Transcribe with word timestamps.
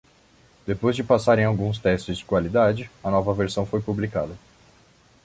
Depois 0.65 0.95
de 0.95 1.03
passar 1.03 1.37
em 1.37 1.45
alguns 1.45 1.77
testes 1.77 2.17
de 2.17 2.25
qualidade, 2.25 2.89
a 3.03 3.11
nova 3.11 3.35
versão 3.35 3.67
foi 3.67 3.81
publicada. 3.83 4.35